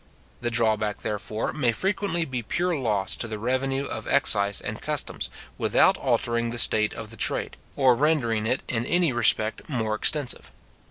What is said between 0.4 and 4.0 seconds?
The drawback, therefore, may frequently be pure loss to the revenue